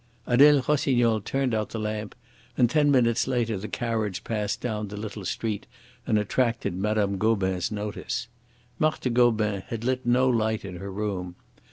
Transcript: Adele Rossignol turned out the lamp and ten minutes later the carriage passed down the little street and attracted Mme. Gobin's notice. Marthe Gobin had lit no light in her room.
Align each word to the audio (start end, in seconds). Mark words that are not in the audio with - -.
Adele 0.25 0.63
Rossignol 0.67 1.21
turned 1.21 1.53
out 1.53 1.69
the 1.69 1.77
lamp 1.79 2.15
and 2.57 2.67
ten 2.71 2.89
minutes 2.89 3.27
later 3.27 3.55
the 3.59 3.67
carriage 3.67 4.23
passed 4.23 4.59
down 4.59 4.87
the 4.87 4.97
little 4.97 5.23
street 5.25 5.67
and 6.07 6.17
attracted 6.17 6.73
Mme. 6.75 7.17
Gobin's 7.17 7.71
notice. 7.71 8.27
Marthe 8.79 9.13
Gobin 9.13 9.61
had 9.67 9.83
lit 9.83 10.03
no 10.03 10.27
light 10.27 10.65
in 10.65 10.77
her 10.77 10.91
room. 10.91 11.35